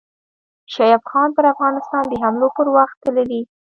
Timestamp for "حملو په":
2.21-2.61